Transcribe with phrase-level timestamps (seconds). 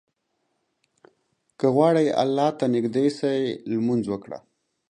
[1.59, 3.35] که غواړې الله ته نيږدى سې،
[3.71, 4.39] لمونځ وکړه.